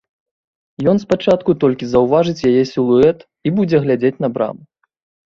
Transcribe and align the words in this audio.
Ён 0.93 1.01
спачатку 1.03 1.53
толькі 1.63 1.89
заўважыць 1.91 2.45
яе 2.53 2.63
сілуэт 2.71 3.17
і 3.49 3.53
будзе 3.59 3.83
глядзець 3.85 4.15
на 4.27 4.31
браму. 4.39 4.61